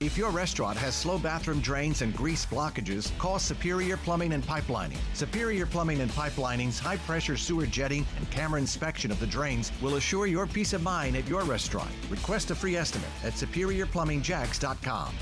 If 0.00 0.16
your 0.16 0.30
restaurant 0.30 0.78
has 0.78 0.94
slow 0.94 1.18
bathroom 1.18 1.60
drains 1.60 2.00
and 2.00 2.16
grease 2.16 2.46
blockages, 2.46 3.16
call 3.18 3.38
Superior 3.38 3.98
Plumbing 3.98 4.32
and 4.32 4.42
Pipelining. 4.42 4.96
Superior 5.12 5.66
Plumbing 5.66 6.00
and 6.00 6.10
Pipelining's 6.12 6.78
high 6.78 6.96
pressure 6.96 7.36
sewer 7.36 7.66
jetting 7.66 8.06
and 8.16 8.30
camera 8.30 8.58
inspection 8.58 9.10
of 9.10 9.20
the 9.20 9.26
drains 9.26 9.70
will 9.82 9.96
assure 9.96 10.26
your 10.26 10.46
peace 10.46 10.72
of 10.72 10.82
mind 10.82 11.16
at 11.16 11.28
your 11.28 11.42
restaurant. 11.42 11.90
Request 12.08 12.50
a 12.50 12.54
free 12.54 12.76
estimate 12.76 13.10
at 13.22 13.34
superiorplumbingjacks.com. 13.34 15.12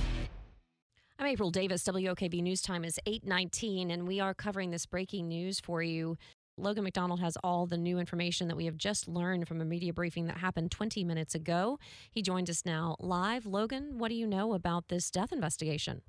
I'm 1.18 1.26
April 1.26 1.50
Davis. 1.50 1.82
WOKV 1.82 2.40
News 2.40 2.62
Time 2.62 2.84
is 2.84 3.00
8:19 3.04 3.90
and 3.90 4.06
we 4.06 4.20
are 4.20 4.32
covering 4.32 4.70
this 4.70 4.86
breaking 4.86 5.26
news 5.26 5.58
for 5.58 5.82
you. 5.82 6.16
Logan 6.59 6.84
MacDonald 6.84 7.20
has 7.20 7.36
all 7.45 7.66
the 7.66 7.77
new 7.77 7.98
information 7.98 8.48
that 8.48 8.56
we 8.56 8.64
have 8.64 8.77
just 8.77 9.07
learned 9.07 9.46
from 9.46 9.61
a 9.61 9.64
media 9.64 9.93
briefing 9.93 10.27
that 10.27 10.38
happened 10.38 10.70
20 10.70 11.04
minutes 11.04 11.34
ago. 11.34 11.79
He 12.11 12.20
joins 12.20 12.50
us 12.50 12.66
now 12.66 12.96
live. 12.98 13.46
Logan, 13.46 13.98
what 13.98 14.08
do 14.08 14.14
you 14.14 14.27
know 14.27 14.54
about 14.54 14.89
this 14.89 15.11
death 15.11 15.32
investigation? 15.32 16.02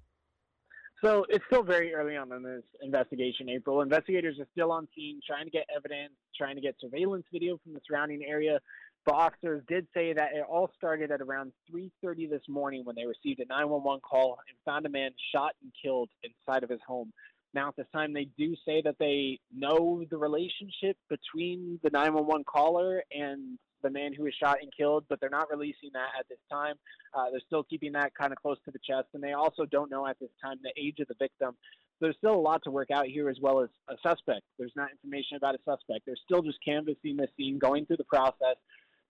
So 1.03 1.25
it's 1.30 1.45
still 1.48 1.63
very 1.63 1.94
early 1.94 2.17
on 2.17 2.31
in 2.34 2.44
this 2.44 2.63
investigation, 2.81 3.48
April. 3.48 3.81
Investigators 3.81 4.38
are 4.39 4.48
still 4.52 4.72
on 4.72 4.88
scene 4.94 5.22
trying 5.25 5.45
to 5.45 5.52
get 5.52 5.66
evidence, 5.73 6.12
trying 6.35 6.55
to 6.55 6.61
get 6.61 6.75
surveillance 6.81 7.25
video 7.31 7.58
from 7.63 7.73
the 7.73 7.80
surrounding 7.88 8.23
area. 8.27 8.59
The 9.05 9.13
officers 9.13 9.63
did 9.70 9.88
say 9.94 10.11
that 10.11 10.34
it 10.34 10.44
all 10.50 10.70
started 10.75 11.09
at 11.09 11.22
around 11.22 11.53
3:30 11.72 12.27
this 12.27 12.41
morning 12.50 12.84
when 12.84 12.97
they 12.97 13.05
received 13.05 13.39
a 13.39 13.45
911 13.45 14.02
call 14.02 14.39
and 14.50 14.58
found 14.66 14.86
a 14.86 14.89
man 14.89 15.11
shot 15.31 15.55
and 15.61 15.72
killed 15.81 16.09
inside 16.22 16.63
of 16.63 16.70
his 16.70 16.81
home. 16.86 17.13
Now, 17.53 17.70
at 17.70 17.76
this 17.76 17.88
time, 17.94 18.13
they 18.13 18.27
do 18.38 18.55
say 18.66 18.81
that 18.84 18.95
they 18.99 19.39
know 19.55 20.03
the 20.09 20.17
relationship 20.17 20.98
between 21.09 21.80
the 21.84 21.89
911 21.89 22.44
caller 22.45 23.03
and 23.12 23.58
the 23.81 23.89
man 23.89 24.13
who 24.13 24.23
was 24.23 24.34
shot 24.41 24.58
and 24.62 24.72
killed, 24.75 25.05
but 25.09 25.20
they're 25.20 25.30
not 25.30 25.49
releasing 25.49 25.89
that 25.94 26.09
at 26.20 26.27
this 26.30 26.39
time. 26.52 26.75
Uh, 27.13 27.31
they're 27.31 27.41
still 27.45 27.63
keeping 27.63 27.94
that 27.94 28.13
kind 28.13 28.31
of 28.31 28.38
close 28.38 28.58
to 28.66 28.72
the 28.72 28.80
chest, 28.80 29.08
and 29.13 29.23
they 29.23 29.34
also 29.34 29.66
don't 29.66 29.89
know 29.89 30.05
at 30.05 30.20
this 30.20 30.30
time 30.44 30.58
the 30.63 30.73
age 30.80 30.99
of 30.99 31.08
the 31.08 31.16
victim. 31.17 31.55
There's 31.99 32.16
still 32.17 32.35
a 32.35 32.39
lot 32.39 32.61
to 32.64 32.72
work 32.72 32.92
out 32.92 33.08
here, 33.08 33.30
as 33.30 33.38
well 33.42 33.61
as 33.61 33.70
a 33.89 33.95
suspect. 34.08 34.42
There's 34.58 34.72
not 34.75 34.89
information 34.92 35.38
about 35.38 35.55
a 35.55 35.59
suspect. 35.66 36.05
They're 36.05 36.16
still 36.23 36.42
just 36.42 36.59
canvassing 36.64 37.17
the 37.17 37.27
scene, 37.36 37.58
going 37.59 37.86
through 37.86 37.97
the 37.97 38.05
process. 38.05 38.55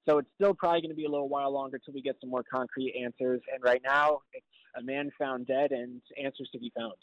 So 0.08 0.20
it's 0.20 0.30
still 0.36 0.54
probably 0.54 0.82
going 0.82 0.92
to 0.92 0.96
be 0.96 1.06
a 1.06 1.10
little 1.10 1.30
while 1.30 1.52
longer 1.52 1.78
till 1.78 1.94
we 1.94 2.02
get 2.02 2.16
some 2.22 2.32
more 2.32 2.44
concrete 2.52 2.96
answers. 3.04 3.42
And 3.54 3.64
right 3.64 3.82
now, 3.86 4.22
it's 4.34 4.46
a 4.76 4.82
man 4.82 5.12
found 5.20 5.46
dead 5.46 5.72
and 5.72 6.02
answers 6.22 6.50
to 6.54 6.60
be 6.60 6.72
found. 6.76 6.94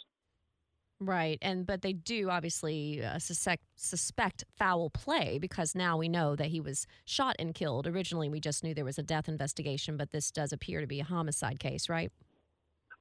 Right, 0.98 1.38
and 1.42 1.66
but 1.66 1.82
they 1.82 1.92
do 1.92 2.30
obviously 2.30 3.04
uh, 3.04 3.18
suspect 3.18 3.64
suspect 3.76 4.44
foul 4.58 4.88
play 4.88 5.38
because 5.38 5.74
now 5.74 5.98
we 5.98 6.08
know 6.08 6.34
that 6.36 6.46
he 6.46 6.60
was 6.60 6.86
shot 7.04 7.36
and 7.38 7.54
killed. 7.54 7.86
Originally, 7.86 8.30
we 8.30 8.40
just 8.40 8.64
knew 8.64 8.72
there 8.72 8.84
was 8.84 8.98
a 8.98 9.02
death 9.02 9.28
investigation, 9.28 9.98
but 9.98 10.10
this 10.10 10.30
does 10.30 10.54
appear 10.54 10.80
to 10.80 10.86
be 10.86 11.00
a 11.00 11.04
homicide 11.04 11.60
case, 11.60 11.90
right? 11.90 12.10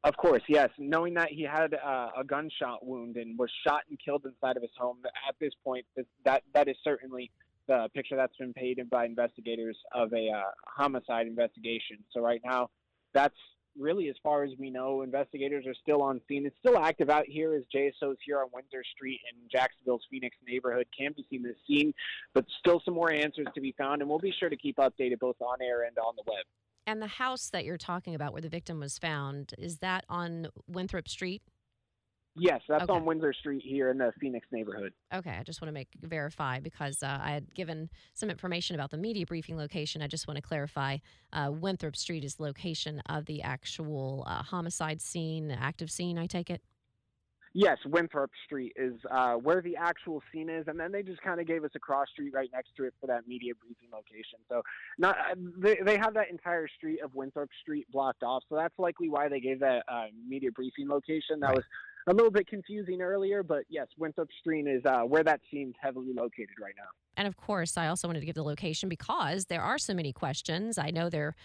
Of 0.04 0.18
course, 0.18 0.44
yes. 0.50 0.70
Knowing 0.78 1.14
that 1.14 1.30
he 1.32 1.44
had 1.44 1.74
uh, 1.74 2.10
a 2.18 2.24
gunshot 2.26 2.86
wound 2.86 3.16
and 3.16 3.40
was 3.40 3.50
shot 3.66 3.84
and 3.90 3.98
killed 4.04 4.26
inside 4.26 4.58
of 4.58 4.62
his 4.62 4.72
home, 4.78 4.98
at 5.28 5.36
this 5.40 5.54
point, 5.64 5.86
that 6.26 6.44
that 6.54 6.68
is 6.68 6.76
certainly 6.84 7.32
the 7.68 7.90
picture 7.96 8.18
that's 8.18 8.36
been 8.36 8.54
painted 8.54 8.90
by 8.90 9.06
investigators 9.06 9.78
of 9.94 10.12
a 10.14 10.30
uh, 10.30 10.42
homicide 10.68 11.28
investigation. 11.28 11.98
So 12.12 12.22
right 12.22 12.42
now, 12.44 12.70
that's 13.14 13.38
really, 13.80 14.10
as 14.10 14.16
far 14.24 14.44
as 14.44 14.52
we 14.58 14.70
know, 14.70 15.02
investigators 15.02 15.66
are 15.66 15.74
still 15.74 16.02
on 16.02 16.22
scene. 16.28 16.46
It's 16.46 16.56
still 16.60 16.78
active 16.78 17.10
out 17.10 17.26
here 17.28 17.54
as 17.54 17.64
JSO's 17.74 18.18
here 18.26 18.40
on 18.40 18.48
Windsor 18.54 18.84
Street 18.96 19.20
in 19.32 19.38
Jacksonville's 19.52 20.04
Phoenix 20.10 20.36
neighborhood 20.48 20.88
can 20.98 21.14
be 21.16 21.26
seen 21.30 21.44
the 21.44 21.56
scene, 21.68 21.94
but 22.34 22.46
still 22.60 22.82
some 22.84 22.94
more 22.94 23.12
answers 23.12 23.48
to 23.54 23.62
be 23.62 23.74
found, 23.78 24.02
and 24.02 24.10
we'll 24.10 24.20
be 24.20 24.34
sure 24.40 24.50
to 24.50 24.58
keep 24.58 24.78
updated 24.78 25.20
both 25.20 25.40
on 25.42 25.62
air 25.62 25.84
and 25.84 25.98
on 25.98 26.16
the 26.16 26.24
web. 26.26 26.46
And 26.88 27.02
the 27.02 27.08
house 27.08 27.50
that 27.50 27.66
you're 27.66 27.78
talking 27.78 28.14
about 28.14 28.32
where 28.32 28.42
the 28.42 28.50
victim 28.50 28.80
was 28.80 29.00
found, 29.00 29.54
is 29.58 29.80
that 29.80 30.06
on 30.08 30.48
Winthrop 30.68 31.08
Street? 31.08 31.42
Yes, 32.38 32.62
that's 32.68 32.84
okay. 32.84 32.94
on 32.94 33.06
Windsor 33.06 33.34
Street 33.34 33.64
here 33.66 33.90
in 33.90 33.98
the 33.98 34.12
Phoenix 34.20 34.46
neighborhood. 34.52 34.92
Okay, 35.14 35.38
I 35.40 35.44
just 35.44 35.62
want 35.62 35.70
to 35.70 35.74
make 35.74 35.88
verify 36.02 36.60
because 36.60 37.02
uh, 37.02 37.20
I 37.22 37.32
had 37.32 37.54
given 37.56 37.90
some 38.14 38.30
information 38.30 38.76
about 38.76 38.92
the 38.92 38.98
media 38.98 39.26
briefing 39.26 39.58
location. 39.58 40.02
I 40.02 40.08
just 40.08 40.28
want 40.28 40.36
to 40.36 40.42
clarify 40.42 40.98
uh, 41.32 41.52
Winthrop 41.52 41.96
Street 41.96 42.26
is 42.26 42.36
the 42.36 42.44
location 42.44 43.02
of 43.08 43.26
the 43.26 43.42
actual 43.42 44.26
uh, 44.28 44.44
homicide 44.44 45.02
scene, 45.02 45.50
active 45.50 45.90
scene. 45.90 46.18
I 46.18 46.28
take 46.28 46.50
it. 46.50 46.62
Yes, 47.58 47.78
Winthrop 47.86 48.32
Street 48.46 48.74
is 48.76 48.96
uh, 49.10 49.36
where 49.36 49.62
the 49.62 49.78
actual 49.78 50.22
scene 50.30 50.50
is, 50.50 50.68
and 50.68 50.78
then 50.78 50.92
they 50.92 51.04
just 51.04 51.22
kind 51.22 51.40
of 51.40 51.48
gave 51.48 51.64
us 51.64 51.72
a 51.74 51.80
cross 51.80 52.10
street 52.12 52.34
right 52.34 52.50
next 52.52 52.72
to 52.76 52.84
it 52.84 52.94
for 53.00 53.08
that 53.08 53.30
media 53.30 53.54
briefing 53.56 53.88
location. 53.94 54.40
So, 54.50 54.62
not 54.98 55.16
uh, 55.16 55.36
they 55.58 55.78
they 55.86 55.98
have 55.98 56.16
that 56.16 56.30
entire 56.30 56.68
street 56.68 57.00
of 57.02 57.16
Winthrop 57.16 57.48
Street 57.62 57.88
blocked 57.94 58.24
off. 58.24 58.44
So 58.50 58.58
that's 58.58 58.78
likely 58.78 59.08
why 59.08 59.30
they 59.30 59.40
gave 59.40 59.62
that 59.62 59.84
uh, 59.88 60.08
media 60.28 60.52
briefing 60.52 60.90
location. 60.90 61.40
That 61.40 61.48
right. 61.48 61.56
was 61.56 61.64
a 62.08 62.14
little 62.14 62.32
bit 62.32 62.48
confusing 62.48 63.02
earlier, 63.02 63.42
but 63.44 63.64
yes, 63.70 63.88
Winthrop 63.98 64.30
Street 64.40 64.68
is 64.68 64.82
uh, 64.86 65.02
where 65.02 65.24
that 65.24 65.42
seems 65.52 65.74
heavily 65.82 66.14
located 66.14 66.56
right 66.62 66.76
now. 66.78 66.90
And 67.18 67.28
of 67.28 67.36
course, 67.38 67.78
I 67.78 67.88
also 67.88 68.08
wanted 68.08 68.20
to 68.20 68.26
give 68.26 68.36
the 68.36 68.44
location 68.44 68.90
because 68.90 69.46
there 69.46 69.62
are 69.62 69.78
so 69.78 69.94
many 69.94 70.14
questions. 70.14 70.78
I 70.78 70.92
know 70.92 71.10
they're 71.10 71.36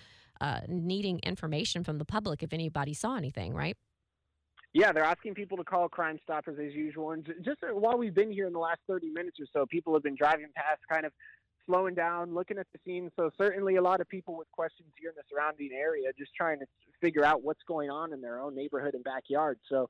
uh, 0.41 0.61
needing 0.69 1.19
information 1.21 1.85
from 1.85 1.99
the 1.99 2.05
public 2.05 2.43
if 2.43 2.53
anybody 2.53 2.95
saw 2.95 3.17
anything, 3.17 3.55
right? 3.55 3.77
Yeah, 4.73 4.93
they're 4.93 5.05
asking 5.05 5.35
people 5.35 5.57
to 5.57 5.65
call 5.65 5.89
Crime 5.89 6.19
Stoppers 6.23 6.59
as 6.65 6.75
usual. 6.75 7.13
And 7.13 7.27
just 7.45 7.59
uh, 7.63 7.75
while 7.75 7.99
we've 7.99 8.15
been 8.15 8.31
here 8.31 8.47
in 8.47 8.53
the 8.53 8.59
last 8.59 8.81
30 8.87 9.11
minutes 9.11 9.39
or 9.41 9.47
so, 9.53 9.67
people 9.67 9.95
have 9.95 10.03
been 10.03 10.15
driving 10.15 10.47
past, 10.55 10.81
kind 10.89 11.05
of 11.05 11.13
slowing 11.67 11.95
down, 11.95 12.35
looking 12.35 12.59
at 12.59 12.67
the 12.73 12.79
scene. 12.85 13.11
So 13.17 13.31
certainly 13.37 13.77
a 13.77 13.83
lot 13.83 14.01
of 14.01 14.09
people 14.09 14.37
with 14.37 14.51
questions 14.53 14.89
here 15.01 15.11
in 15.11 15.17
the 15.17 15.23
surrounding 15.31 15.71
area, 15.73 16.11
just 16.17 16.35
trying 16.37 16.59
to 16.61 16.67
figure 17.01 17.25
out 17.25 17.43
what's 17.43 17.63
going 17.67 17.91
on 17.91 18.13
in 18.13 18.21
their 18.21 18.41
own 18.41 18.55
neighborhood 18.55 18.95
and 18.95 19.03
backyard. 19.03 19.59
So 19.69 19.89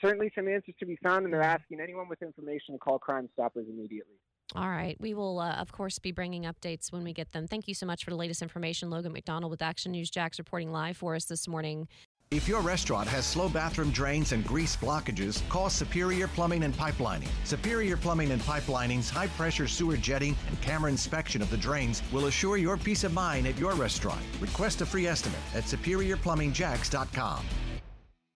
certainly 0.00 0.30
some 0.34 0.48
answers 0.48 0.74
to 0.80 0.86
be 0.86 0.96
found, 1.02 1.24
and 1.24 1.32
they're 1.32 1.42
asking 1.42 1.80
anyone 1.80 2.08
with 2.08 2.22
information 2.22 2.74
to 2.74 2.78
call 2.78 2.98
Crime 2.98 3.28
Stoppers 3.34 3.66
immediately. 3.68 4.14
All 4.54 4.68
right. 4.68 4.96
We 5.00 5.14
will, 5.14 5.38
uh, 5.38 5.54
of 5.54 5.72
course, 5.72 5.98
be 5.98 6.12
bringing 6.12 6.42
updates 6.42 6.92
when 6.92 7.04
we 7.04 7.12
get 7.12 7.32
them. 7.32 7.46
Thank 7.46 7.68
you 7.68 7.74
so 7.74 7.86
much 7.86 8.04
for 8.04 8.10
the 8.10 8.16
latest 8.16 8.42
information. 8.42 8.90
Logan 8.90 9.12
MacDonald 9.12 9.50
with 9.50 9.62
Action 9.62 9.92
News 9.92 10.10
Jax 10.10 10.38
reporting 10.38 10.72
live 10.72 10.96
for 10.96 11.14
us 11.14 11.24
this 11.24 11.48
morning. 11.48 11.88
If 12.32 12.48
your 12.48 12.62
restaurant 12.62 13.08
has 13.08 13.26
slow 13.26 13.50
bathroom 13.50 13.90
drains 13.90 14.32
and 14.32 14.42
grease 14.46 14.74
blockages, 14.74 15.46
call 15.50 15.68
Superior 15.68 16.28
Plumbing 16.28 16.62
and 16.62 16.72
Pipelining. 16.72 17.28
Superior 17.44 17.98
Plumbing 17.98 18.30
and 18.30 18.40
Pipelining's 18.40 19.10
high 19.10 19.26
pressure 19.26 19.68
sewer 19.68 19.98
jetting 19.98 20.34
and 20.48 20.58
camera 20.62 20.90
inspection 20.90 21.42
of 21.42 21.50
the 21.50 21.58
drains 21.58 22.02
will 22.10 22.26
assure 22.26 22.56
your 22.56 22.78
peace 22.78 23.04
of 23.04 23.12
mind 23.12 23.46
at 23.46 23.58
your 23.58 23.74
restaurant. 23.74 24.22
Request 24.40 24.80
a 24.80 24.86
free 24.86 25.06
estimate 25.06 25.40
at 25.54 25.64
superiorplumbingjacks.com. 25.64 27.44